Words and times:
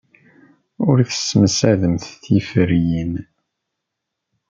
Ur 0.87 0.97
tessemsademt 1.07 2.03
tiferyin. 2.23 3.13